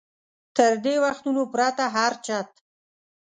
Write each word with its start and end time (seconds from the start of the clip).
تر 0.55 0.71
دې 0.83 0.95
وختونو 1.05 1.41
پرته 1.53 1.85
هر 1.95 2.13
چت. 2.25 2.49